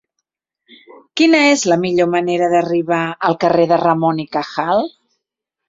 Quina 1.21 1.41
és 1.49 1.65
la 1.73 1.77
millor 1.83 2.09
manera 2.15 2.49
d'arribar 2.55 3.03
al 3.31 3.39
carrer 3.47 3.69
de 3.75 3.81
Ramón 3.85 4.25
y 4.27 4.29
Cajal? 4.41 4.85